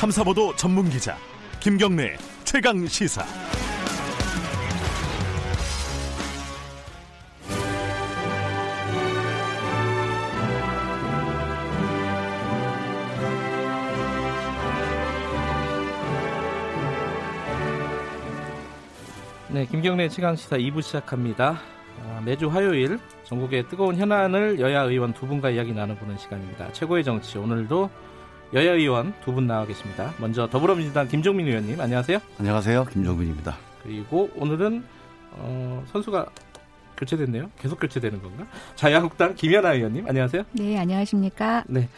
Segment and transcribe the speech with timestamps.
[0.00, 1.14] 탐사보도 전문 기자
[1.60, 3.22] 김경래 최강 시사.
[19.50, 21.58] 네, 김경래 최강 시사 2부 시작합니다.
[22.06, 26.72] 아, 매주 화요일 전국의 뜨거운 현안을 여야 의원 두 분과 이야기 나눠보는 시간입니다.
[26.72, 27.90] 최고의 정치 오늘도
[28.52, 30.12] 여야 의원 두 분 나와 계십니다.
[30.18, 32.18] 먼저 더불어민주당 김종민 의원님 안녕하세요.
[32.38, 32.84] 안녕하세요.
[32.86, 33.56] 김종민입니다.
[33.82, 34.84] 그리고 오늘은
[35.32, 36.26] 어, 선수가
[36.96, 37.50] 교체됐네요.
[37.58, 38.46] 계속 교체되는 건가?
[38.74, 40.42] 자유한국당 김연아 의원님 안녕하세요.
[40.52, 41.64] 네, 안녕하십니까?
[41.68, 41.88] 네.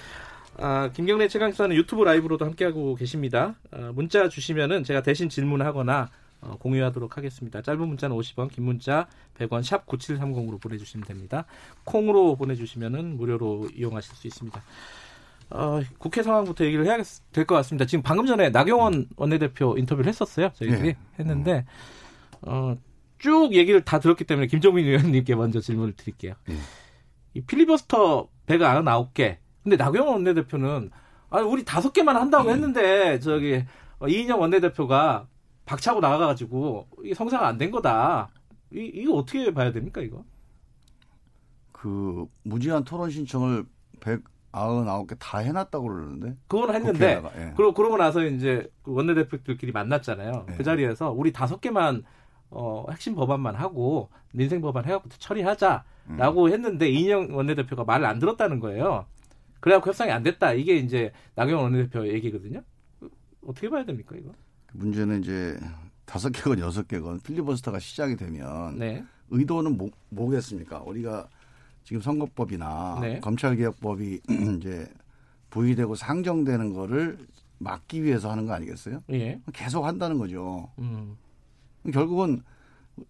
[0.58, 3.54] 아, 김경래 최강시사는 유튜브 라이브로도 함께하고 계십니다.
[3.72, 6.10] 아, 문자 주시면은 제가 대신 질문하거나
[6.42, 7.62] 어, 공유하도록 하겠습니다.
[7.62, 9.06] 짧은 문자는 50원, 긴 문자
[9.38, 11.46] 100원, 샵 9730으로 보내주시면 됩니다.
[11.84, 14.60] 콩으로 보내주시면은 무료로 이용하실 수 있습니다.
[15.54, 16.96] 어, 국회 상황부터 얘기를 해야
[17.32, 17.84] 될 것 같습니다.
[17.86, 20.50] 지금 방금 전에 나경원 원내대표 인터뷰를 했었어요.
[20.54, 20.96] 저희들이 네.
[21.18, 21.64] 했는데
[22.42, 22.76] 어,
[23.18, 26.34] 쭉 얘기를 다 들었기 때문에 김정민 의원님께 먼저 질문을 드릴게요.
[26.46, 26.56] 네.
[27.34, 29.38] 이 필리버스터 199개.
[29.62, 30.90] 근데 나경원 원내대표는
[31.30, 33.64] 아 우리 다섯 개만 한다고 했는데 저기
[33.98, 35.26] 어, 이인영 원내대표가
[35.64, 38.28] 박차고 나가가지고 이게 성사가 안 된 거다.
[38.72, 40.24] 이, 이거 어떻게 봐야 됩니까 이거?
[41.72, 43.64] 그 무제한 토론 신청을
[44.52, 46.36] 199개 다 해놨다고 그러는데.
[46.46, 47.52] 그건 했는데 예.
[47.56, 50.44] 그러, 그러고 나서 이제 그 원내대표들끼리 만났잖아요.
[50.48, 50.54] 네.
[50.56, 52.04] 그 자리에서 우리 다섯 개만
[52.50, 56.52] 어, 핵심 법안만 하고 민생 법안 해갖고 처리하자라고 음.
[56.52, 59.06] 했는데 이인영 원내대표가 말을 안 들었다는 거예요.
[59.60, 60.52] 그래갖고 협상이 안 됐다.
[60.52, 62.62] 이게 이제 나경원 원내대표 얘기거든요.
[63.46, 64.32] 어떻게 봐야 됩니까 이거?
[64.72, 65.58] 문제는 이제
[66.04, 70.80] 다섯 개건 여섯 개건 필리버스터가 시작이 되면 네, 의도는 뭐, 뭐겠습니까?
[70.80, 71.28] 우리가
[71.84, 73.20] 지금 선거법이나 네.
[73.20, 74.20] 검찰개혁법이
[74.58, 74.88] 이제
[75.50, 77.18] 부의되고 상정되는 거를
[77.58, 79.02] 막기 위해서 하는 거 아니겠어요?
[79.12, 80.70] 예, 계속 한다는 거죠.
[80.78, 81.16] 음,
[81.92, 82.42] 결국은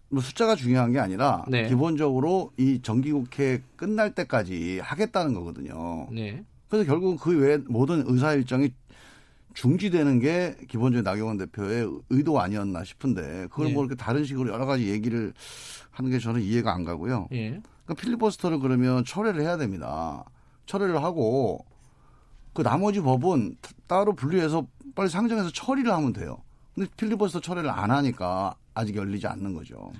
[0.09, 1.67] 뭐 숫자가 중요한 게 아니라 네.
[1.67, 6.07] 기본적으로 이 정기국회 끝날 때까지 하겠다는 거거든요.
[6.11, 8.71] 네, 그래서 결국 그 외에 모든 의사 일정이
[9.53, 13.73] 중지되는 게 기본적인 나경원 대표의 의도 아니었나 싶은데 그걸 네.
[13.73, 15.33] 뭐 이렇게 다른 식으로 여러 가지 얘기를
[15.91, 17.27] 하는 게 저는 이해가 안 가고요.
[17.33, 20.23] 예, 그러니까 필리버스터를 그러면 철회를 해야 됩니다.
[20.65, 21.65] 철회를 하고
[22.53, 23.57] 그 나머지 법은
[23.87, 26.37] 따로 분리해서 빨리 상정해서 처리를 하면 돼요.
[26.75, 29.91] 근데 필리버스터 처리를 안 하니까 아직 열리지 않는 거죠.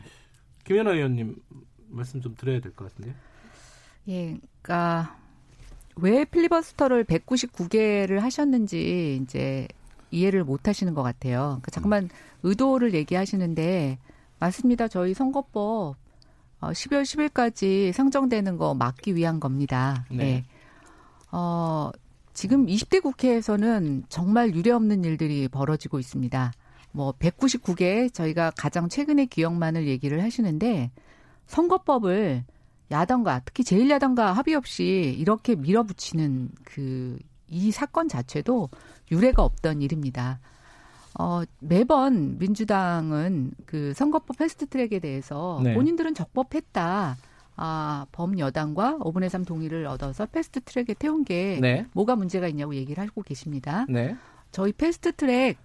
[0.65, 1.35] 김연아 의원님
[1.89, 3.13] 말씀 좀 드려야 될 것 같은데요.
[4.09, 5.15] 예, 그러니까
[5.95, 9.67] 왜 필리버스터를 199개를 하셨는지 이제
[10.11, 11.39] 이해를 못 하시는 것 같아요.
[11.61, 12.09] 그러니까 잠깐만
[12.43, 13.97] 의도를 얘기하시는데
[14.39, 14.87] 맞습니다.
[14.87, 15.95] 저희 선거법
[16.63, 20.05] 어, 12월 10일까지 상정되는 거 막기 위한 겁니다.
[20.09, 20.23] 네.
[20.23, 20.43] 예.
[21.31, 21.91] 어,
[22.33, 26.53] 지금 20대 국회에서는 정말 유례없는 일들이 벌어지고 있습니다.
[26.91, 30.91] 뭐 199개 저희가 가장 최근의 기억만을 얘기를 하시는데
[31.47, 32.43] 선거법을
[32.91, 37.17] 야당과 특히 제1야당과 합의 없이 이렇게 밀어붙이는 그
[37.53, 38.69] 이 사건 자체도
[39.11, 40.39] 유례가 없던 일입니다.
[41.19, 45.73] 어, 매번 민주당은 그 선거법 패스트 트랙에 대해서 네.
[45.73, 47.17] 본인들은 적법했다.
[47.55, 53.03] 아, 범여당과 5분의 3 동의를 얻어서 패스트 트랙에 태운 게 네, 뭐가 문제가 있냐고 얘기를
[53.03, 53.85] 하고 계십니다.
[53.89, 54.15] 네,
[54.51, 55.57] 저희 패스트 트랙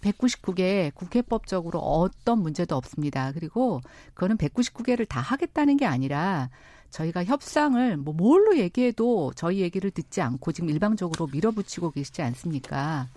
[0.00, 3.32] 199개 국회법적으로 어떤 문제도 없습니다.
[3.32, 3.80] 그리고
[4.14, 6.50] 그거는 199개를 다 하겠다는 게 아니라
[6.90, 13.08] 저희가 협상을 뭐 뭘로 얘기해도 저희 얘기를 듣지 않고 지금 일방적으로 밀어붙이고 계시지 않습니까?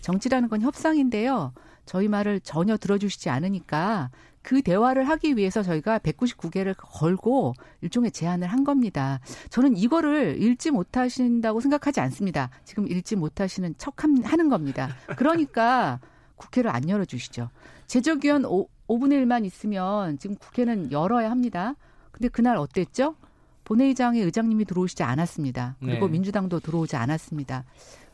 [0.00, 1.52] 정치라는 건 협상인데요.
[1.86, 4.10] 저희 말을 전혀 들어주시지 않으니까
[4.42, 9.20] 그 대화를 하기 위해서 저희가 199개를 걸고 일종의 제안을 한 겁니다.
[9.50, 12.50] 저는 이거를 읽지 못하신다고 생각하지 않습니다.
[12.64, 14.88] 지금 읽지 못하시는 척 함- 하는 겁니다.
[15.16, 16.00] 그러니까
[16.36, 17.50] 국회를 안 열어주시죠.
[17.86, 21.74] 제적위원 5, 5분의 1만 있으면 지금 국회는 열어야 합니다.
[22.12, 23.16] 근데 그날 어땠죠?
[23.64, 25.76] 본회의장에 의장님이 들어오시지 않았습니다.
[25.80, 26.12] 그리고 네.
[26.12, 27.64] 민주당도 들어오지 않았습니다.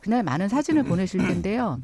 [0.05, 1.81] 그날 많은 사진을 보내실 텐데요.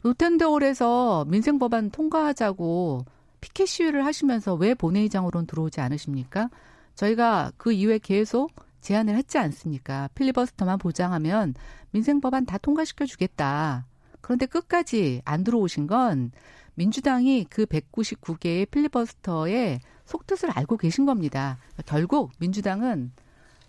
[0.00, 3.04] 로텐데올에서 민생 법안 통과하자고
[3.42, 6.48] 피켓 시위를 하시면서 왜 본회의장으로는 들어오지 않으십니까?
[6.94, 8.50] 저희가 그 이후에 계속
[8.80, 10.08] 제안을 했지 않습니까?
[10.14, 11.54] 필리버스터만 보장하면
[11.90, 13.84] 민생 법안 다 통과시켜 주겠다.
[14.22, 16.32] 그런데 끝까지 안 들어오신 건
[16.76, 21.58] 민주당이 그 199개의 필리버스터의 속뜻을 알고 계신 겁니다.
[21.84, 23.12] 결국 민주당은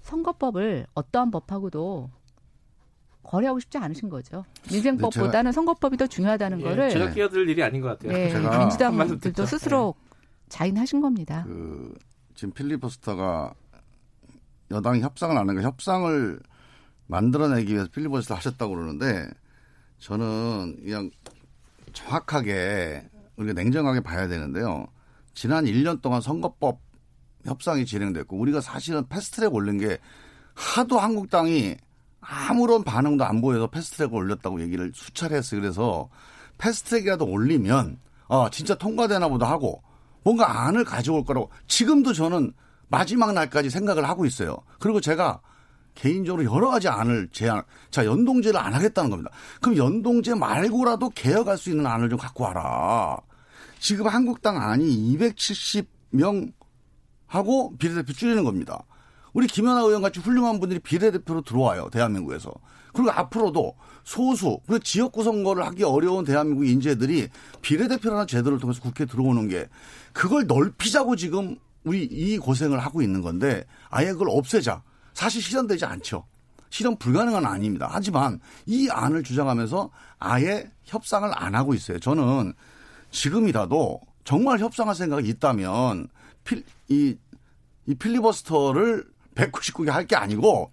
[0.02, 2.10] 선거법을 어떠한 법하고도
[3.24, 4.46] 거래하고 싶지 않으신 거죠.
[4.70, 8.12] 민생법보다는 선거법이 더 중요하다는 예, 거를 제가 끼어들 일이 아닌 것 같아요.
[8.12, 8.60] 네, 제가.
[8.60, 9.96] 민주당들도 스스로
[10.50, 11.44] 자인하신 겁니다.
[11.48, 11.94] 그
[12.36, 13.54] 지금 필리버스터가
[14.72, 16.40] 여당이 협상을 안 하니까 협상을
[17.08, 19.30] 만들어내기 위해서 필리버스터 하셨다고 그러는데
[20.00, 21.10] 저는 그냥
[21.94, 24.88] 정확하게 우리가 냉정하게 봐야 되는데요.
[25.34, 26.80] 지난 1년 동안 선거법
[27.46, 29.98] 협상이 진행됐고 우리가 사실은 패스트트랙 올린 게
[30.54, 31.76] 하도 한국당이
[32.26, 35.62] 아무런 반응도 안 보여서 패스트트랙 올렸다고 얘기를 수차례 했어요.
[35.62, 36.10] 그래서
[36.58, 39.84] 패스트트랙이라도 올리면 어 진짜 통과되나 보다 하고
[40.24, 42.54] 뭔가 안을 가져올 거라고 지금도 저는
[42.88, 44.58] 마지막 날까지 생각을 하고 있어요.
[44.80, 45.42] 그리고 제가
[45.96, 47.62] 개인적으로 여러 가지 안을 제안,
[47.92, 49.32] 자, 연동제를 안 하겠다는 겁니다.
[49.62, 53.18] 그럼 연동제 말고라도 개혁할 수 있는 안을 좀 갖고 와라.
[53.80, 56.52] 지금 한국당 안이 270명
[57.28, 58.84] 하고 비례대표 줄이는 겁니다.
[59.34, 61.90] 우리 김연아 의원 같이 훌륭한 분들이 비례대표로 들어와요.
[61.92, 62.54] 대한민국에서.
[62.94, 67.30] 그리고 앞으로도 소수, 그 지역구 선거를 하기 어려운 대한민국 인재들이
[67.62, 69.68] 비례대표라는 제도를 통해서 국회에 들어오는 게
[70.14, 74.84] 그걸 넓히자고 지금 우리 이 고생을 하고 있는 건데 아예 그걸 없애자.
[75.14, 76.26] 사실 실현되지 않죠.
[76.70, 77.88] 실현 불가능한 안입니다.
[77.90, 79.90] 하지만 이 안을 주장하면서
[80.20, 82.00] 아예 협상을 안 하고 있어요.
[82.00, 82.54] 저는
[83.12, 86.08] 지금이라도 정말 협상할 생각이 있다면
[86.44, 87.16] 필, 이,
[87.86, 90.72] 이 필리버스터를 199개 할 게 아니고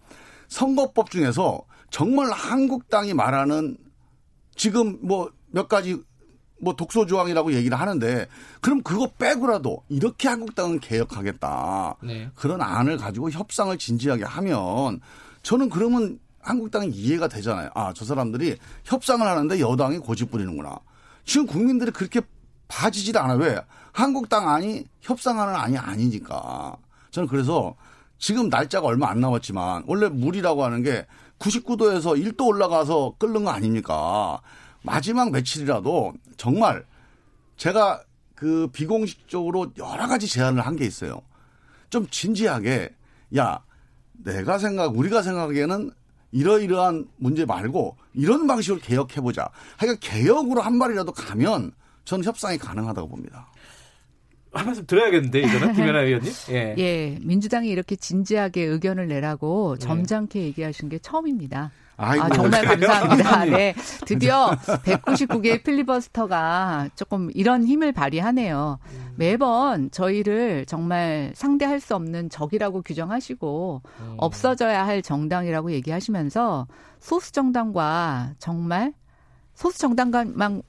[0.49, 3.77] 선거법 중에서 정말 한국당이 말하는
[4.57, 6.01] 지금 뭐 몇 가지
[6.63, 8.29] 뭐 독소 조항이라고 얘기를 하는데
[8.61, 11.97] 그럼 그거 빼고라도 이렇게 한국당은 개혁하겠다.
[12.03, 12.31] 네.
[12.35, 15.01] 그런 안을 가지고 협상을 진지하게 하면
[15.43, 17.71] 저는 그러면 한국당이 이해가 되잖아요.
[17.75, 20.79] 아, 저 사람들이 협상을 하는데 여당이 고집 부리는구나.
[21.25, 22.21] 지금 국민들이 그렇게
[22.69, 23.39] 봐지질 않아요.
[23.39, 23.61] 왜?
[23.93, 26.77] 한국당 안이 협상하는 안이 아니니까.
[27.11, 27.75] 저는 그래서
[28.21, 31.07] 지금 날짜가 얼마 안 남았지만 원래 물이라고 하는 게
[31.41, 34.41] 99도에서 1도 올라가서 끓는 거 아닙니까?
[34.83, 36.85] 마지막 며칠이라도 정말
[37.57, 38.03] 제가
[38.35, 41.23] 그 비공식적으로 여러 가지 제안을 한 게 있어요.
[41.89, 42.95] 좀 진지하게
[43.37, 43.63] 야
[44.13, 45.91] 내가 생각 우리가 생각하기에는
[46.33, 49.49] 이러이러한 문제 말고 이런 방식으로 개혁해 보자.
[49.79, 51.73] 하여간 개혁으로 한 발이라도 가면
[52.05, 53.49] 저는 협상이 가능하다고 봅니다.
[54.53, 56.33] 한 말씀 드려야겠는데 이거는 김연아 의원님.
[56.51, 56.75] 예.
[56.79, 59.87] 예, 민주당이 이렇게 진지하게 의견을 내라고 네.
[59.87, 61.71] 점잖게 얘기하신 게 처음입니다.
[62.03, 63.45] 아이고, 아, 정말 감사합니다.
[63.57, 63.75] 네.
[64.07, 68.79] 드디어 199개의 필리버스터가 조금 이런 힘을 발휘하네요.
[69.17, 73.83] 매번 저희를 정말 상대할 수 없는 적이라고 규정하시고
[74.17, 76.67] 없어져야 할 정당이라고 얘기하시면서
[77.01, 78.95] 소수 정당과 정말
[79.61, 80.63] 소수 정당만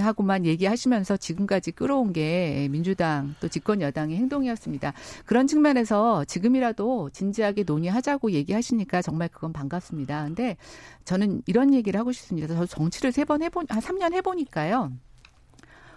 [0.00, 4.94] 하고만 얘기하시면서 지금까지 끌어온 게 민주당 또 집권 여당의 행동이었습니다.
[5.26, 10.24] 그런 측면에서 지금이라도 진지하게 논의하자고 얘기하시니까 정말 그건 반갑습니다.
[10.24, 10.56] 근데
[11.04, 12.48] 저는 이런 얘기를 하고 싶습니다.
[12.54, 14.90] 저 정치를 세 번 해본 한 3년 해 보니까요.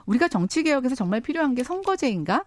[0.06, 2.44] 우리가 정치 개혁에서 정말 필요한 게 선거제인가?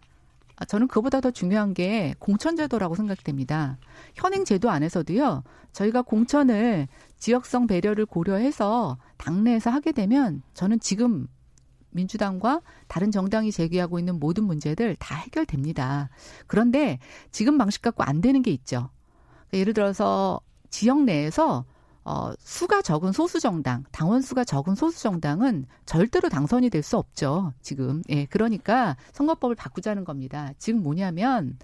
[0.56, 3.78] 아, 저는 그보다 더 중요한 게 공천제도라고 생각됩니다.
[4.14, 6.87] 현행 제도 안에서도요, 저희가 공천을
[7.19, 11.26] 지역성 배려를 고려해서 당내에서 하게 되면 저는 지금
[11.90, 16.10] 민주당과 다른 정당이 제기하고 있는 모든 문제들 다 해결됩니다.
[16.46, 16.98] 그런데
[17.30, 18.90] 지금 방식 갖고 안 되는 게 있죠.
[19.52, 20.40] 예를 들어서
[20.70, 21.64] 지역 내에서
[22.04, 27.52] 어, 수가 적은 소수 정당, 당원 수가 적은 소수 정당은 절대로 당선이 될 수 없죠.
[27.62, 28.02] 지금.
[28.10, 30.52] 예, 그러니까 선거법을 바꾸자는 겁니다.
[30.58, 31.58] 지금 뭐냐면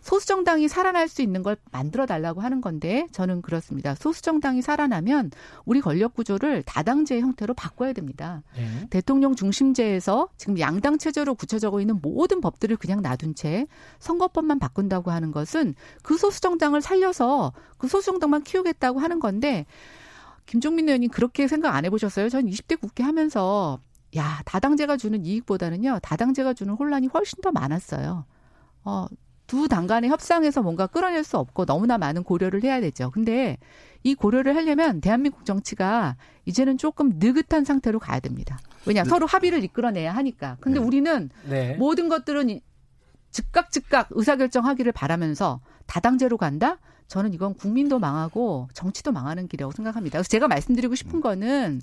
[0.00, 3.94] 소수 정당이 살아날 수 있는 걸 만들어 달라고 하는 건데 저는 그렇습니다.
[3.94, 5.30] 소수 정당이 살아나면
[5.64, 8.42] 우리 권력 구조를 다당제 형태로 바꿔야 됩니다.
[8.56, 8.86] 예.
[8.88, 13.66] 대통령 중심제에서 지금 양당 체제로 굳혀져 있는 모든 법들을 그냥 놔둔 채
[13.98, 19.66] 선거법만 바꾼다고 하는 것은 그 소수 정당을 살려서 그 소수 정당만 키우겠다고 하는 건데
[20.46, 22.28] 김종민 의원님 그렇게 생각 안 해보셨어요?
[22.28, 23.78] 전 20대 국회 하면서
[24.16, 28.24] 야 다당제가 주는 이익보다는요 다당제가 주는 혼란이 훨씬 더 많았어요.
[28.84, 29.06] 어,
[29.50, 33.10] 두 당 간의 협상에서 뭔가 끌어낼 수 없고 너무나 많은 고려를 해야 되죠.
[33.10, 33.58] 근데
[34.04, 36.16] 이 고려를 하려면 대한민국 정치가
[36.46, 38.58] 이제는 조금 느긋한 상태로 가야 됩니다.
[38.86, 40.56] 왜냐 서로 합의를 이끌어내야 하니까.
[40.60, 40.86] 근데 네.
[40.86, 41.74] 우리는 네.
[41.74, 42.60] 모든 것들은 이-
[43.32, 46.78] 즉각 즉각 의사결정하기를 바라면서 다당제로 간다?
[47.08, 50.18] 저는 이건 국민도 망하고 정치도 망하는 길이라고 생각합니다.
[50.18, 51.82] 그래서 제가 말씀드리고 싶은 거는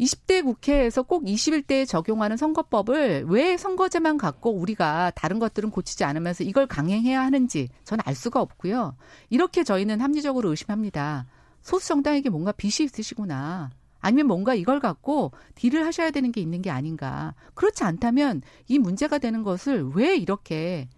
[0.00, 6.66] 20대 국회에서 꼭 21대에 적용하는 선거법을 왜 선거제만 갖고 우리가 다른 것들은 고치지 않으면서 이걸
[6.66, 8.96] 강행해야 하는지 저는 알 수가 없고요.
[9.30, 11.26] 이렇게 저희는 합리적으로 의심합니다.
[11.62, 13.70] 소수 정당에게 뭔가 빚이 있으시구나.
[14.00, 17.34] 아니면 뭔가 이걸 갖고 딜을 하셔야 되는 게 있는 게 아닌가.
[17.54, 20.88] 그렇지 않다면 이 문제가 되는 것을 왜 이렇게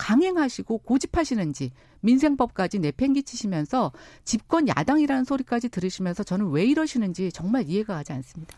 [0.00, 3.92] 강행하시고 고집하시는지 민생법까지 내팽기치시면서
[4.24, 8.56] 집권 야당이라는 소리까지 들으시면서 저는 왜 이러시는지 정말 이해가 가지 않습니다.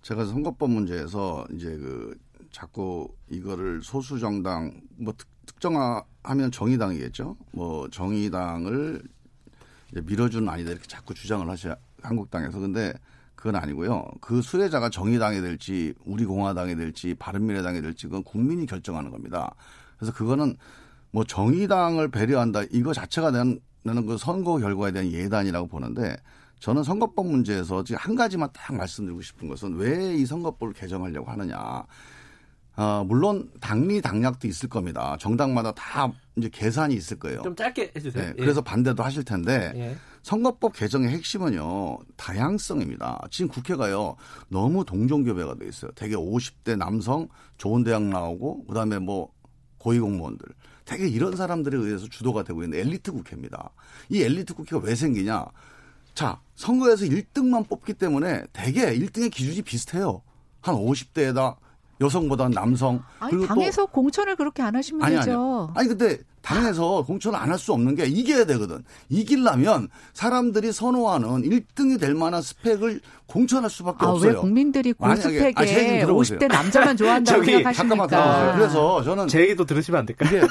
[0.00, 2.18] 제가 선거법 문제에서 이제 그
[2.50, 7.36] 자꾸 이거를 소수 정당 뭐 특, 특정하면 정의당이겠죠.
[7.52, 9.02] 뭐 정의당을
[9.92, 12.94] 밀어주는 아니다 이렇게 자꾸 주장을 하셔 한국당에서 근데
[13.34, 14.06] 그건 아니고요.
[14.22, 19.54] 그 수혜자가 정의당이 될지 우리 공화당이 될지 바른미래당이 될지 그건 국민이 결정하는 겁니다.
[19.98, 20.56] 그래서 그거는
[21.10, 23.60] 뭐 정의당을 배려한다 이거 자체가 나는
[24.06, 26.16] 그 선거 결과에 대한 예단이라고 보는데
[26.60, 31.84] 저는 선거법 문제에서 지금 한 가지만 딱 말씀드리고 싶은 것은 왜 이 선거법을 개정하려고 하느냐.
[32.76, 35.16] 어, 물론 당리 당략도 있을 겁니다.
[35.20, 37.42] 정당마다 다 이제 계산이 있을 거예요.
[37.42, 38.22] 좀 짧게 해주세요.
[38.22, 38.40] 네, 예.
[38.40, 39.96] 그래서 반대도 하실 텐데 예.
[40.22, 43.20] 선거법 개정의 핵심은요 다양성입니다.
[43.30, 44.14] 지금 국회가요
[44.48, 45.90] 너무 동종교배가 돼 있어요.
[45.96, 49.32] 되게 50대 남성 좋은 대학 나오고 그다음에 뭐
[49.78, 50.46] 고위공무원들
[50.84, 53.70] 되게 이런 사람들에 의해서 주도가 되고 있는 엘리트 국회입니다.
[54.08, 55.46] 이 엘리트 국회가 왜 생기냐?
[56.14, 60.22] 자 선거에서 1등만 뽑기 때문에 되게 1등의 기준이 비슷해요.
[60.60, 61.56] 한 50대에다
[62.00, 65.30] 여성보다 남성 아니, 그리고 또 당에서 공천을 그렇게 안 하시면 아니 되죠.
[65.30, 65.72] 아니요.
[65.74, 68.84] 아니 근데 당에서 공천을 안 할 수 없는 게 이겨야 되거든.
[69.08, 74.30] 이기려면 사람들이 선호하는 1등이 될 만한 스펙을 공천할 수밖에 아, 없어요.
[74.30, 76.38] 왜 국민들이 고스펙에 들어보세요.
[76.38, 78.06] 50대 남자만 좋아한다고 저기, 생각하십니까?
[78.08, 78.56] 잠깐만.
[78.58, 80.30] 그래서 저는 제 얘기도 들으시면 안 될까요?
[80.38, 80.46] 이게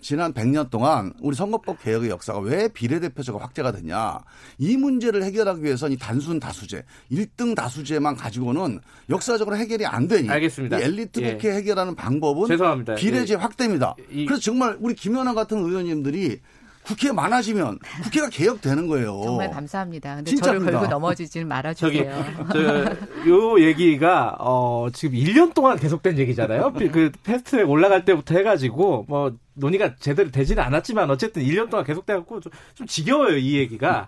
[0.00, 4.18] 지난 100년 동안 우리 선거법 개혁의 역사가 왜 비례대표제가 확대가 됐냐.
[4.58, 10.28] 이 문제를 해결하기 위해서는 이 단순 다수제, 1등 다수제만 가지고는 역사적으로 해결이 안 되니.
[10.28, 10.78] 알겠습니다.
[10.78, 11.32] 이 엘리트 예.
[11.34, 12.94] 국회 해결하는 방법은 죄송합니다.
[12.96, 13.38] 비례제 예.
[13.38, 13.94] 확대입니다.
[14.10, 16.40] 이- 그래서 정말 우리 김연아 같은 의원님들이
[16.84, 19.20] 국회 많아지면 국회가 개혁되는 거예요.
[19.24, 20.14] 정말 감사합니다.
[20.14, 20.66] 근데 진짜입니다.
[20.66, 22.46] 저를 걸고 넘어지지는 저기 말아주세요.
[22.52, 26.72] 저요 얘기가 어 지금 1년 동안 계속된 얘기잖아요.
[26.92, 32.52] 그 패스트트랙 올라갈 때부터 해가지고 뭐 논의가 제대로 되지는 않았지만 어쨌든 1년 동안 계속돼갖고 좀,
[32.74, 34.06] 좀 지겨워요 이 얘기가.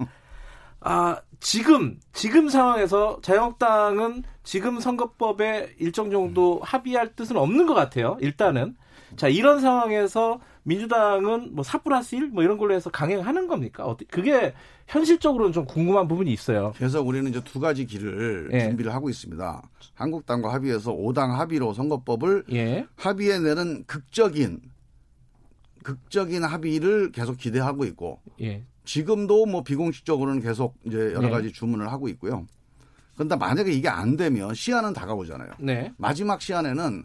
[0.81, 8.17] 아 지금 지금 상황에서 자유한국당은 지금 선거법에 일정 정도 합의할 뜻은 없는 것 같아요.
[8.21, 8.77] 일단은
[9.17, 13.85] 자 이런 상황에서 민주당은 뭐 4 플러스 1 뭐 이런 걸로 해서 강행하는 겁니까?
[13.85, 14.55] 어떻게 그게
[14.87, 16.73] 현실적으로는 좀 궁금한 부분이 있어요.
[16.77, 18.61] 그래서 우리는 이제 두 가지 길을 예.
[18.61, 19.63] 준비를 하고 있습니다.
[19.95, 22.87] 한국당과 합의해서 5당 합의로 선거법을 예.
[22.97, 24.61] 합의해내는 극적인
[25.83, 28.65] 극적인 합의를 계속 기대하고 있고 예.
[28.85, 31.31] 지금도 뭐 비공식적으로는 계속 이제 여러 네.
[31.31, 32.47] 가지 주문을 하고 있고요.
[33.15, 35.51] 그런데 만약에 이게 안 되면 시한은 다가오잖아요.
[35.59, 35.93] 네.
[35.97, 37.05] 마지막 시한에는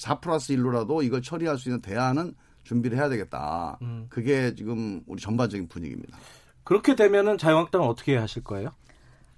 [0.00, 3.78] 4 플러스 1로라도 이걸 처리할 수 있는 대안은 준비를 해야 되겠다.
[3.82, 4.06] 음.
[4.08, 6.16] 그게 지금 우리 전반적인 분위기입니다.
[6.64, 8.70] 그렇게 되면은 자유한국당은 어떻게 하실 거예요?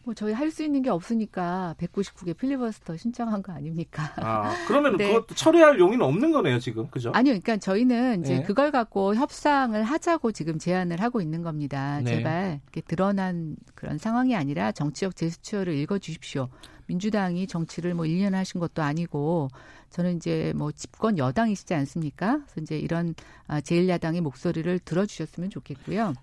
[0.02, 4.12] 뭐 저희 할 수 있는 게 없으니까 199개 필리버스터 신청한 거 아닙니까?
[4.16, 5.06] 아, 그러면 네.
[5.06, 6.88] 그것도 처리할 용의는 없는 거네요, 지금.
[6.88, 7.12] 그죠?
[7.14, 8.42] 아니요, 그러니까 저희는 이제 네.
[8.42, 12.00] 그걸 갖고 협상을 하자고 지금 제안을 하고 있는 겁니다.
[12.00, 12.16] 네.
[12.16, 16.48] 제발 이렇게 드러난 그런 상황이 아니라 정치적 제스처를 읽어 주십시오.
[16.90, 19.48] 민주당이 정치를 뭐 1년 하신 것도 아니고
[19.90, 22.40] 저는 이제 뭐 집권 여당이시지 않습니까?
[22.42, 23.14] 그래서 이제 이런
[23.46, 26.14] 아, 제1야당의 목소리를 들어주셨으면 좋겠고요.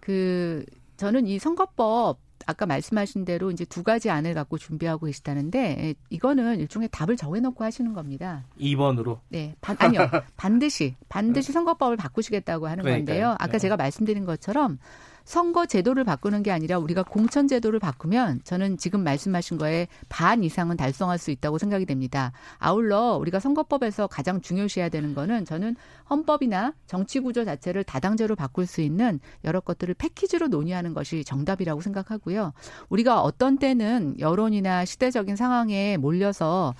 [0.00, 0.64] 그
[0.96, 6.58] 저는 이 선거법 아까 말씀하신 대로 이제 두 가지 안을 갖고 준비하고 계시다는데 예, 이거는
[6.58, 8.44] 일종의 답을 정해놓고 하시는 겁니다.
[8.58, 9.20] 2번으로.
[9.28, 10.10] 네, 반, 아니요.
[10.36, 13.06] 반드시, 반드시 선거법을 바꾸시겠다고 하는 그러니까요.
[13.06, 13.30] 건데요.
[13.38, 13.58] 아까 네.
[13.58, 14.80] 제가 말씀드린 것처럼
[15.24, 20.76] 선거 제도를 바꾸는 게 아니라 우리가 공천 제도를 바꾸면 저는 지금 말씀하신 거에 반 이상은
[20.76, 22.32] 달성할 수 있다고 생각이 됩니다.
[22.58, 25.76] 아울러 우리가 선거법에서 가장 중요시해야 되는 거는 저는
[26.10, 32.52] 헌법이나 정치 구조 자체를 다당제로 바꿀 수 있는 여러 것들을 패키지로 논의하는 것이 정답이라고 생각하고요.
[32.88, 36.74] 우리가 어떤 때는 여론이나 시대적인 상황에 몰려서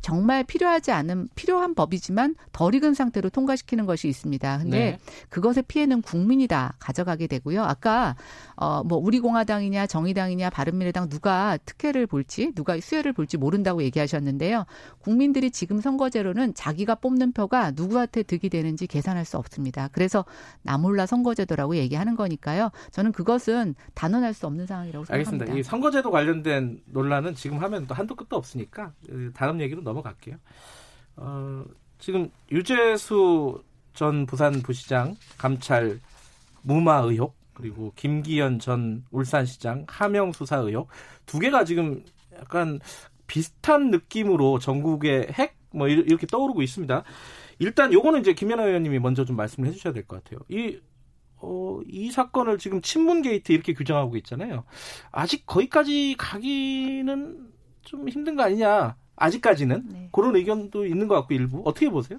[0.00, 4.58] 정말 필요하지 않은 필요한 법이지만 덜 익은 상태로 통과시키는 것이 있습니다.
[4.58, 4.98] 근데 네.
[5.28, 7.62] 그것의 피해는 국민이 다 가져가게 되고요.
[7.62, 8.16] 아까
[8.56, 14.64] 어뭐 우리 공화당이냐 정의당이냐 바른미래당 누가 특혜를 볼지 누가 수혜를 볼지 모른다고 얘기하셨는데요.
[15.00, 19.88] 국민들이 지금 선거제로는 자기가 뽑는 표가 누구한테 득이 되는지 계산할 수 없습니다.
[19.92, 20.24] 그래서
[20.62, 22.70] 나몰라 선거제도라고 얘기하는 거니까요.
[22.90, 25.30] 저는 그것은 단언할 수 없는 상황이라고 생각합니다.
[25.30, 25.58] 알겠습니다.
[25.58, 30.36] 이 선거제도 관련된 논란은 지금 하면 또 한도 끝도 없으니까 어, 다음 얘기로 넘어갈게요.
[31.16, 31.64] 어,
[31.98, 33.62] 지금 유재수
[33.94, 36.00] 전 부산 부시장 감찰
[36.62, 40.88] 무마 의혹 그리고 김기현 전 울산시장 하명 수사 의혹
[41.26, 42.04] 두 개가 지금
[42.38, 42.80] 약간
[43.26, 47.04] 비슷한 느낌으로 전국의 핵 뭐 이렇게 떠오르고 있습니다.
[47.58, 50.40] 일단 요거는 이제 김연아 의원님이 먼저 좀 말씀을 해주셔야 될 것 같아요.
[50.48, 50.78] 이
[51.36, 54.64] 어, 이 사건을 지금 친문 게이트 이렇게 규정하고 있잖아요.
[55.10, 58.96] 아직 거기까지 가기는 좀 힘든 거 아니냐.
[59.20, 60.08] 아직까지는 네.
[60.10, 62.18] 그런 의견도 있는 것 같고 일부 어떻게 보세요?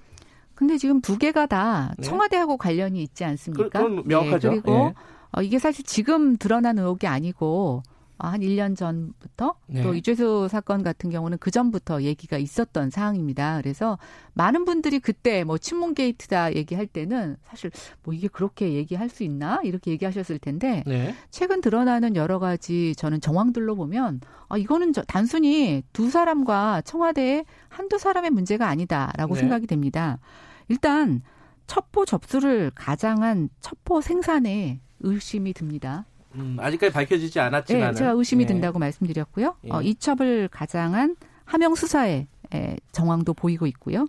[0.56, 2.04] 근데 지금 두 개가 다 네.
[2.08, 3.64] 청와대하고 관련이 있지 않습니까?
[3.64, 4.50] 그- 그건 명확하죠.
[4.52, 4.94] 네, 그리고 예.
[5.34, 7.84] 어, 이게 사실 지금 드러난 의혹이 아니고
[8.28, 9.84] 한 1년 전부터 네.
[9.84, 13.60] 또 유재수 사건 같은 경우는 그 전부터 얘기가 있었던 사항입니다.
[13.62, 13.98] 그래서
[14.34, 17.72] 많은 분들이 그때 뭐 친문 게이트다 얘기할 때는 사실
[18.04, 21.16] 뭐 이게 그렇게 얘기할 수 있나 이렇게 얘기하셨을 텐데 네.
[21.30, 27.98] 최근 드러나는 여러 가지 저는 정황들로 보면 아 이거는 저 단순히 두 사람과 청와대의 한두
[27.98, 29.40] 사람의 문제가 아니다라고 네.
[29.40, 30.20] 생각이 됩니다.
[30.68, 31.22] 일단
[31.68, 36.06] 첩보 접수를 가장한 첩보 생산에 의심이 듭니다.
[36.36, 39.56] 음, 아직까지 밝혀지지 않았지만 네, 제가 의심이 든다고 말씀드렸고요.
[39.66, 39.70] 예.
[39.72, 44.08] 어, 이첩을 가장한 하명 수사의 에, 정황도 보이고 있고요.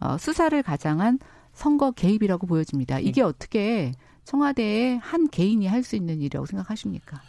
[0.00, 1.18] 어, 수사를 가장한
[1.52, 2.98] 선거 개입이라고 보여집니다.
[3.00, 3.92] 이게 어떻게
[4.24, 7.20] 청와대의 한 개인이 할 수 있는 일이라고 생각하십니까?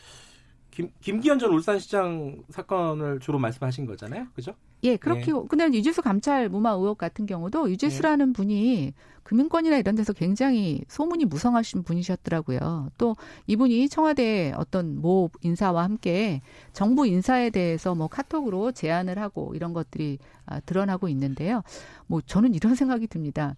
[0.71, 4.53] 김, 김기현 전 울산시장 사건을 주로 말씀하신 거잖아요, 그죠?
[4.85, 10.83] 예, 그렇게 근데 유재수 감찰 무마 의혹 같은 경우도 유재수라는 분이 금융권이나 이런 데서 굉장히
[10.87, 12.91] 소문이 무성하신 분이셨더라고요.
[12.99, 13.15] 또
[13.47, 16.41] 이분이 청와대 어떤 모 인사와 함께
[16.73, 21.63] 정부 인사에 대해서 뭐 카톡으로 제안을 하고 이런 것들이 아, 드러나고 있는데요.
[22.05, 23.55] 뭐 저는 이런 생각이 듭니다.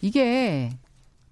[0.00, 0.70] 이게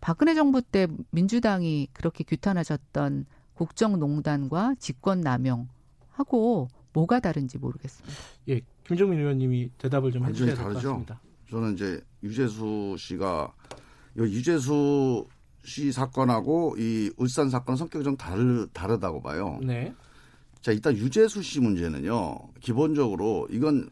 [0.03, 3.25] 박근혜 정부 때 민주당이 그렇게 규탄하셨던
[3.55, 8.19] 국정농단과 직권남용하고 뭐가 다른지 모르겠습니다.
[8.51, 10.75] 예, 김종민 의원님이 대답을 좀 해주셔야 될 것.
[10.75, 11.21] 같습니다.
[11.51, 13.53] 저는 이제 유재수 씨가
[14.17, 15.27] 이 유재수
[15.65, 19.61] 씨 사건하고 이 울산 사건 성격이 좀 다르, 다르다고 봐요.
[19.63, 19.95] 네,
[20.61, 22.39] 자, 일단 유재수 씨 문제는요.
[22.61, 23.89] 기본적으로 이건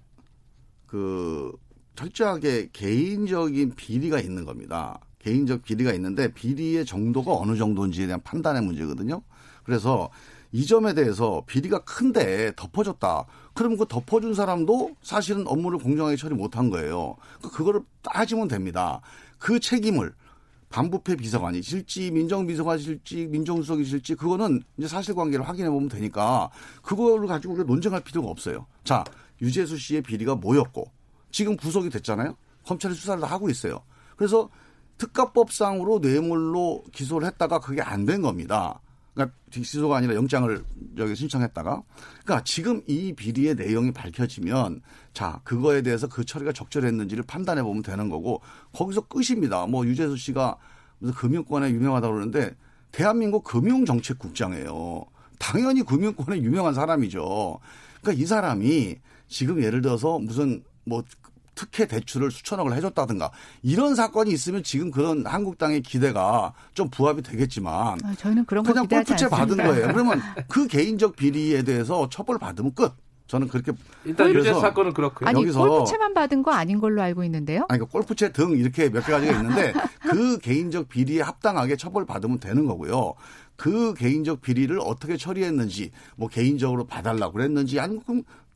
[0.87, 1.53] 그
[1.95, 4.99] 철저하게 개인적인 비리가 있는 겁니다.
[5.19, 9.23] 개인적 비리가 있는데 비리의 정도가 어느 정도인지에 대한 판단의 문제거든요.
[9.65, 10.11] 그래서
[10.53, 13.27] 이 점에 대해서 비리가 큰데 덮어줬다.
[13.55, 17.17] 그러면 그 덮어준 사람도 사실은 업무를 공정하게 처리 못한 거예요.
[17.43, 19.01] 그- 그거를 따지면 됩니다.
[19.39, 20.13] 그 책임을
[20.71, 26.51] 반부패 비서관이 실지 민정비서관이 실지 민정수석이 실지 그거는 이제 사실관계를 확인해 보면 되니까
[26.83, 28.67] 그거를 가지고 우리가 논쟁할 필요가 없어요.
[28.85, 29.05] 자
[29.43, 30.85] 유재수 씨의 비리가 뭐였고
[31.33, 32.37] 지금 구속이 됐잖아요.
[32.67, 33.83] 검찰이 수사를 다 하고 있어요.
[34.17, 34.49] 그래서
[34.99, 38.81] 특가법상으로 뇌물로 기소를 했다가 그게 안 된 겁니다.
[39.15, 40.65] 그러니까 기소가 아니라 영장을
[40.99, 41.83] 여기 신청했다가
[42.25, 44.83] 그러니까 지금 이 비리의 내용이 밝혀지면
[45.13, 48.41] 자 그거에 대해서 그 처리가 적절했는지를 판단해 보면 되는 거고
[48.73, 49.67] 거기서 끝입니다.
[49.67, 50.57] 뭐 유재수 씨가
[50.99, 52.55] 무슨 금융권에 유명하다고 그러는데
[52.93, 55.05] 대한민국 금융정책국장이에요.
[55.39, 57.59] 당연히 금융권에 유명한 사람이죠.
[58.01, 58.97] 그러니까 이 사람이
[59.29, 61.03] 지금 예를 들어서 무슨 뭐
[61.61, 63.31] 특혜 대출을 수천억을 해줬다든가
[63.63, 68.87] 이런 사건이 있으면 지금 그런 한국당의 기대가 좀 부합이 되겠지만 아, 저희는 그런 거 그냥
[68.89, 69.59] 골프채 받은.
[69.59, 69.89] 거예요.
[69.89, 72.93] 그러면 그 개인적 비리에 대해서 처벌 받으면 끝.
[73.27, 73.73] 저는 그렇게
[74.05, 75.29] 일단 그래서- 유재 사건은 그렇고요.
[75.29, 77.61] 아니 여기서- 골프채만 받은 거 아닌 걸로 알고 있는데요.
[77.69, 79.73] 아니, 그러니까 골프채 등 이렇게 몇개 가지가 있는데
[80.11, 83.15] 그 개인적 비리에 합당하게 처벌 받으면 되는 거고요.
[83.57, 88.03] 그 개인적 비리를 어떻게 처리했는지, 뭐 개인적으로 봐달라고 그랬는지, 아니면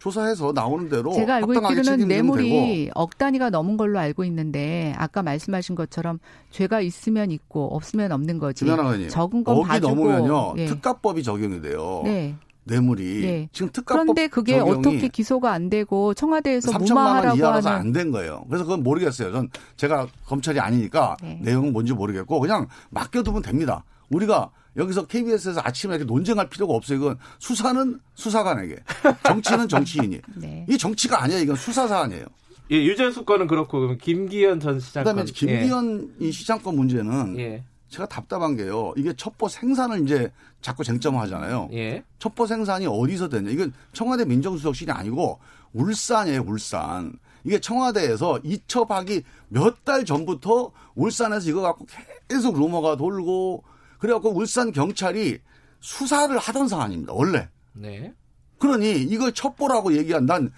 [0.05, 2.91] 조사해서 나오는 대로 제가 알고 있기로는 뇌물이.
[2.95, 6.19] 억 단위가 넘은 걸로 알고 있는데 아까 말씀하신 것처럼
[6.51, 8.67] 죄가 있으면 있고 없으면 없는 거지.
[8.67, 9.95] 의원님, 적은 건 억이 봐주고.
[9.95, 10.67] 넘으면요 예.
[10.67, 12.03] 특가법이 적용이 돼요.
[12.05, 12.37] 네.
[12.65, 13.49] 뇌물이 예.
[13.53, 18.45] 지금 특가법 그런데 그게 어떻게 기소가 안 되고 청와대에서 3천만 원 무마하라고 하는 안된 거예요.
[18.49, 19.33] 그래서 그건 모르겠어요.
[19.33, 21.41] 전 제가 검찰이 아니니까 네.
[21.43, 23.85] 내용은 뭔지 모르겠고 그냥 맡겨두면 됩니다.
[24.11, 26.99] 우리가 여기서 KBS에서 아침에 이렇게 논쟁할 필요가 없어요.
[26.99, 28.77] 이건 수사는 수사관에게,
[29.25, 30.21] 정치는 정치인이.
[30.37, 30.67] 네.
[30.69, 31.39] 이 정치가 아니야.
[31.39, 32.25] 이건 수사 사안이에요.
[32.71, 35.33] 예, 유재수 건은 그렇고 김기현 전 시장 그다음에 건.
[35.33, 37.43] 김기현 이 시장 권 문제는 예.
[37.43, 37.65] 예.
[37.89, 38.93] 제가 답답한 게요.
[38.97, 40.33] 이게 첩보 생산을 이제
[40.63, 41.69] 자꾸 쟁점화하잖아요.
[41.75, 42.03] 예.
[42.19, 43.51] 첩보 생산이 어디서 됐냐.
[43.51, 45.39] 이건 청와대 민정수석실이 아니고
[45.75, 47.13] 울산이에요, 울산.
[47.45, 51.87] 이게 청와대에서 이첩하기 몇 달 전부터 울산에서 이거 갖고
[52.29, 53.63] 계속 루머가 돌고
[54.05, 55.39] 그래갖고 울산 경찰이
[55.81, 57.49] 수사를 하던 사안입니다, 원래.
[57.73, 58.13] 네.
[58.59, 60.53] 그러니 이걸 첩보라고 얘기한 난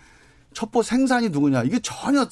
[0.52, 1.62] 첩보 생산이 누구냐.
[1.62, 2.26] 이게 전혀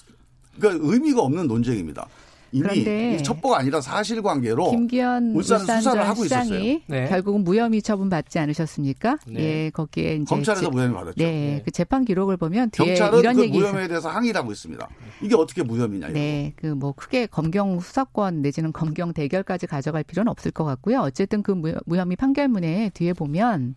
[0.59, 2.09] 그러니까 의미가 없는 논쟁입니다.
[2.55, 6.79] 이미 첩보가 아니라 사실관계로 김기현 울산 울산 수사를 전 하고 있었어요.
[6.87, 7.09] 네.
[7.09, 9.19] 결국은 무혐의 처분 받지 않으셨습니까?
[9.27, 9.40] 네.
[9.67, 11.14] 예, 거기에 이제 검찰에서 제- 무혐의 받았죠.
[11.17, 11.62] 네, 네.
[11.64, 13.59] 그 재판 기록을 보면 뒤에 경찰은 이런 그 얘기.
[13.59, 14.88] 무혐의에 대해서 항의를 하고 있습니다.
[15.23, 16.07] 이게 어떻게 무혐의냐.
[16.09, 16.14] 이거.
[16.19, 21.01] 네, 그 뭐 크게 검경 수사권 내지는 검경 대결까지 가져갈 필요는 없을 것 같고요.
[21.01, 23.75] 어쨌든 그 무- 무혐의 판결문에 뒤에 보면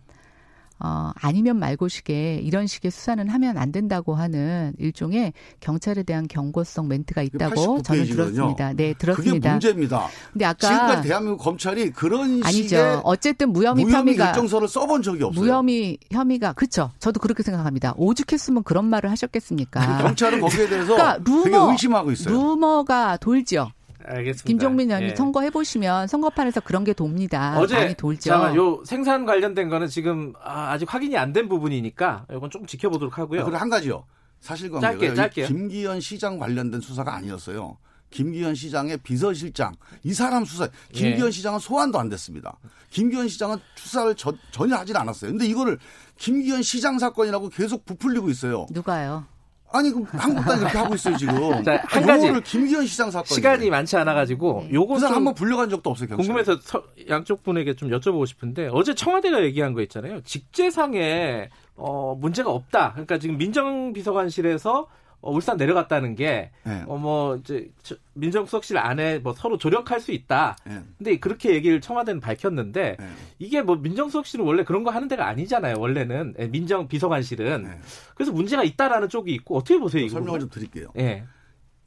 [0.80, 7.22] 어 아니면 말고식에 이런 식의 수사는 하면 안 된다고 하는 일종의 경찰에 대한 경고성 멘트가
[7.22, 8.04] 있다고 89 저는.
[8.06, 8.72] 들었습니다.
[8.74, 9.50] 네, 그게 들었습니다.
[9.52, 10.08] 문제입니다.
[10.32, 12.68] 근데 아까 지금까지 대한민국 검찰이 그런 아니죠.
[12.68, 15.44] 식의 어쨌든 무혐의 무혐의 혐의가 결정서를 써본 적이 없어요.
[15.44, 16.90] 무혐의 혐의가 그쵸.
[17.00, 17.94] 저도 그렇게 생각합니다.
[17.96, 19.98] 오죽했으면 그런 말을 하셨겠습니까?
[20.02, 22.34] 경찰은 거기에 대해서 그러니까 루머, 되게 의심하고 있어요.
[22.34, 23.70] 루머가 돌죠.
[24.08, 24.44] 알겠습니다.
[24.46, 25.14] 김종민 의원이 예.
[25.16, 27.58] 선거해 보시면 선거판에서 그런 게 돕니다.
[27.58, 28.30] 어제 많이 돌죠.
[28.30, 33.18] 자, 요 생산 관련된 거는 지금 아, 아직 확인이 안 된 부분이니까 이건 조금 지켜보도록
[33.18, 33.42] 하고요.
[33.42, 34.04] 아, 그리고 한 가지요.
[34.40, 35.46] 사실관계가 짧게, 짧게요.
[35.48, 37.76] 김기현 시장 관련된 수사가 아니었어요.
[38.10, 41.30] 김기현 시장의 비서실장 이 사람 수사 김기현 예.
[41.30, 42.56] 시장은 소환도 안 됐습니다.
[42.90, 45.30] 김기현 시장은 수사를 저- 전혀 하질 않았어요.
[45.32, 45.78] 근데 이거를
[46.16, 48.66] 김기현 시장 사건이라고 계속 부풀리고 있어요.
[48.70, 49.26] 누가요?
[49.70, 51.34] 아니 그럼 한국당이 그렇게 하고 있어요 지금.
[51.64, 52.32] 자, 한 아, 가지.
[52.42, 56.08] 김기현 시장 사건 시간이 많지 않아 가지고 요거 그 한번 불려간 적도 없어요.
[56.08, 56.26] 경찰에.
[56.26, 60.22] 궁금해서 서- 양쪽 분에게 좀 여쭤보고 싶은데 어제 청와대가 얘기한 거 있잖아요.
[60.22, 62.92] 직제상에 어, 문제가 없다.
[62.92, 64.86] 그러니까 지금 민정비서관실에서
[65.20, 66.84] 어, 울산 내려갔다는 게 네.
[66.86, 70.56] 어, 뭐 이제 저- 민정수석실 안에 뭐 서로 조력할 수 있다.
[70.68, 70.80] 예.
[70.96, 73.06] 근데 그렇게 얘기를 청와대는 밝혔는데 예.
[73.40, 75.76] 이게 뭐 민정수석실은 원래 그런 거 하는 데가 아니잖아요.
[75.78, 77.80] 원래는 예, 민정비서관실은 네.
[78.14, 80.14] 그래서 문제가 있다라는 쪽이 있고 어떻게 보세요 이거?
[80.14, 80.88] 설명을 좀 드릴게요.
[80.98, 81.24] 예.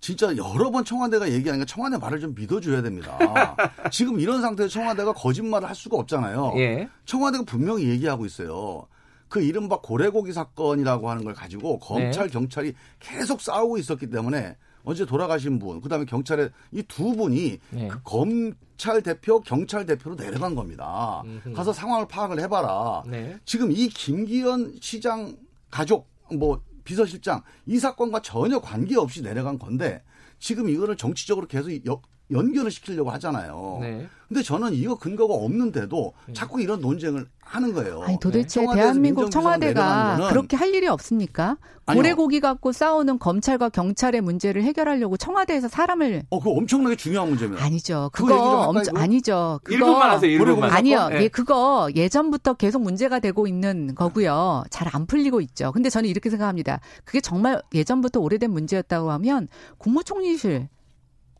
[0.02, 3.56] 진짜 여러 번 청와대가 얘기하니까 청와대 말을 좀 믿어줘야 됩니다.
[3.92, 6.54] 지금 이런 상태에서 청와대가 거짓말을 할 수가 없잖아요.
[6.58, 6.90] 예.
[7.06, 8.88] 청와대가 분명히 얘기하고 있어요.
[9.32, 12.34] 그 이른바 고래고기 사건이라고 하는 걸 가지고 검찰 네.
[12.34, 17.88] 경찰이 계속 싸우고 있었기 때문에 어제 돌아가신 분, 그다음에 경찰의 이두 분이 네.
[17.88, 21.22] 그 검찰 대표, 경찰 대표로 내려간 겁니다.
[21.24, 21.54] 음흠.
[21.54, 23.04] 가서 상황을 파악을 해봐라.
[23.08, 23.40] 네.
[23.46, 25.38] 지금 이 김기현 시장
[25.70, 30.04] 가족, 뭐 비서실장 이 사건과 전혀 관계없이 내려간 건데
[30.40, 33.78] 지금 이거를 정치적으로 계속 여- 연결을 시키려고 하잖아요.
[33.82, 34.08] 네.
[34.28, 38.02] 근데 저는 이거 근거가 없는데도 자꾸 이런 논쟁을 하는 거예요.
[38.04, 38.68] 아니 도대체 네.
[38.76, 41.58] 대한민국 청와대가 그렇게 할 일이 없습니까?
[41.86, 47.62] 고래고기 갖고 싸우는 검찰과 경찰의 문제를 해결하려고 청와대에서 사람을 어, 그거 엄청나게 중요한 문제입니다.
[47.62, 48.10] 아니죠.
[48.14, 48.96] 그거 엄청?
[48.96, 49.60] 아니죠.
[49.64, 50.32] 그거 1분만 하세요.
[50.32, 50.40] 1분만.
[50.40, 51.10] 고래고기 아니요.
[51.12, 51.24] 예.
[51.24, 54.64] 예, 그거 예전부터 계속 문제가 되고 있는 거고요.
[54.70, 55.72] 잘 안 풀리고 있죠.
[55.74, 56.80] 근데 저는 이렇게 생각합니다.
[57.06, 60.68] 그게 정말 예전부터 오래된 문제였다고 하면 국무총리실,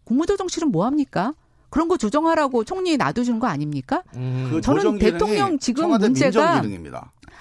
[0.04, 1.34] 국무조정실은 뭐 합니까?
[1.70, 4.04] 그런 거 조정하라고 총리 놔두시는 거 아닙니까?
[4.16, 4.50] 음.
[4.52, 6.62] 그 저는 대통령 지금 청와대 문제가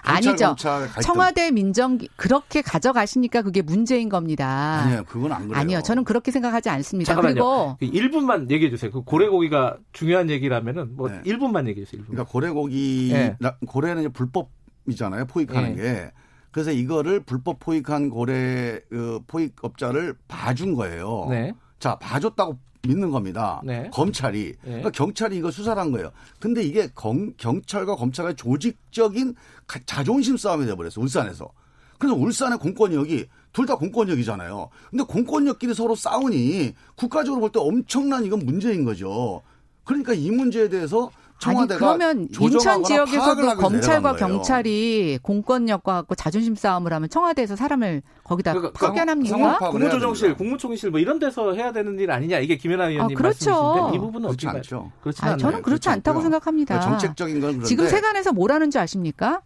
[0.03, 0.47] 아니죠.
[0.47, 0.89] 검찰.
[1.03, 4.83] 청와대 민정 그렇게 가져가시니까 그게 문제인 겁니다.
[4.85, 5.61] 아니에요, 그건 안 그래요.
[5.61, 7.13] 아니요, 저는 그렇게 생각하지 않습니다.
[7.13, 7.77] 잠깐만요.
[7.81, 8.91] 그리고 1분만 얘기해 주세요.
[8.91, 11.21] 그 고래고기가 중요한 얘기라면은 뭐 네.
[11.23, 12.03] 1분만 얘기해 주세요.
[12.03, 12.07] 1분.
[12.07, 13.37] 그러니까 고래고기 예.
[13.41, 15.83] 나- 고래는 불법이잖아요 포획하는 예.
[15.83, 16.11] 게
[16.53, 21.27] 그래서 이거를 불법 포획한 고래 그 포획업자를 봐준 거예요.
[21.31, 21.53] 네.
[21.81, 23.61] 자 봐줬다고 믿는 겁니다.
[23.65, 23.91] 네.
[23.93, 24.57] 검찰이 네.
[24.63, 26.13] 그러니까 경찰이 이거 수사를 한 거예요.
[26.39, 29.35] 근데 이게 경, 경찰과 검찰의 조직적인
[29.67, 31.51] 가- 자존심 싸움이 돼버렸어 울산에서.
[31.99, 34.69] 그래서 울산의 공권력이 둘 다 공권력이잖아요.
[34.91, 39.43] 근데 공권력끼리 서로 싸우니 국가적으로 볼 때 엄청난 이건 문제인 거죠.
[39.85, 44.17] 그러니까 이 문제에 대해서 청와대가 그러면 인천 지역에서도 검찰과.
[44.17, 49.59] 경찰이 공권력과 갖고 자존심 싸움을 하면 청와대에서 사람을 거기다 그러니까 파견합니까?
[49.71, 50.37] 국무조정실.
[50.37, 53.51] 국무총리실 뭐 이런 데서 해야 되는 일 아니냐 이게 김연아 의원님 그렇죠.
[53.51, 54.93] 말씀이신데 이 부분은 그렇지 않죠.
[55.01, 55.39] 그렇지 아니, 않나요?
[55.39, 56.23] 저는 그렇지 그렇지 않다고 않고요.
[56.25, 56.81] 생각합니다.
[56.81, 59.41] 정책적인 건 그런데 지금 세간에서 뭐라는 줄 아십니까?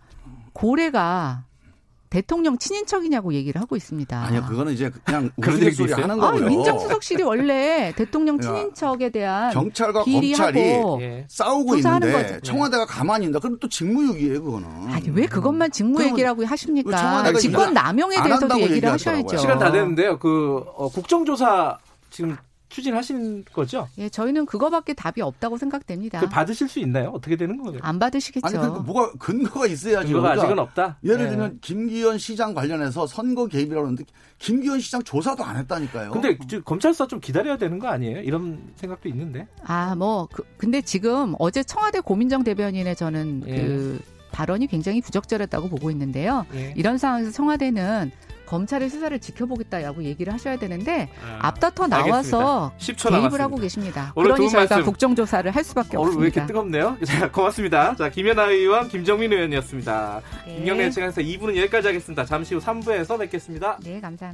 [0.53, 1.45] 고래가
[2.15, 4.17] 대통령 친인척이냐고 얘기를 하고 있습니다.
[4.17, 5.93] 아니요 그거는 이제 그냥 그런 우스갯소리?
[5.95, 6.49] 하는 아, 거고요.
[6.49, 10.61] 민정수석실이 원래 대통령 야, 친인척에 대한 경찰과 비리하고 검찰이
[11.03, 11.27] 예.
[11.29, 12.41] 싸우고 있는데 거죠.
[12.43, 13.41] 청와대가 가만히 있다.
[13.41, 14.69] 그럼 또 직무유기예요, 그거는.
[14.93, 17.33] 아니 왜 그것만 직무 그러면 얘기라고 왜 하십니까?
[17.35, 18.93] 직권 일 남용에 안 대해서도 얘기를.
[18.93, 19.37] 하셔야죠.
[19.37, 20.21] 시간 다 됐는데요.
[20.21, 21.79] 그 어, 국정조사
[22.11, 22.37] 지금
[22.75, 23.89] 추진하시는 거죠?
[23.99, 26.19] 예, 저희는 그거밖에 답이 없다고 생각됩니다.
[26.19, 27.11] 그 받으실 수 있나요?
[27.11, 27.79] 어떻게 되는 거예요?
[27.83, 28.45] 안 받으시겠죠.
[28.45, 30.09] 아니 그러니까 뭐가 근거가 있어야죠.
[30.09, 30.99] 증거가 그러니까 아직은 없다.
[31.05, 31.29] 예를 예.
[31.31, 34.05] 들면 김기현 시장 관련해서 선거 개입이라고 하는데
[34.39, 36.11] 김기현 시장 조사도 안 했다니까요.
[36.11, 38.21] 근데 지금 검찰 수사 좀 기다려야 되는 거 아니에요?
[38.23, 39.47] 이런 생각도 있는데.
[39.63, 43.57] 아, 뭐, 그, 근데 지금 어제 청와대 고민정 대변인의 저는 예.
[43.57, 44.01] 그
[44.33, 46.45] 발언이 굉장히 부적절했다고 보고 있는데요.
[46.55, 46.75] 예.
[46.77, 48.11] 이런 상황에서 청와대는
[48.47, 53.09] 검찰의 수사를 지켜보겠다라고 얘기를 하셔야 되는데 아, 앞다퉈 나와서 알겠습니다.
[53.09, 53.41] 10초 개입을.
[53.41, 54.13] 하고 계십니다.
[54.15, 54.85] 그러니 저희가 말씀.
[54.85, 56.41] 국정조사를 할 수밖에 오늘 왜 없습니다.
[56.41, 56.97] 이렇게 뜨겁네요?
[57.05, 57.97] 자, 고맙습니다.
[57.97, 60.21] 자, 김연아 의원, 김정민 의원이었습니다.
[60.47, 60.57] 네.
[60.57, 62.25] 김경래 측에서 2부는 여기까지 하겠습니다.
[62.25, 63.79] 잠시 후 3부에서 뵙겠습니다.
[63.83, 64.33] 네, 감사합니다.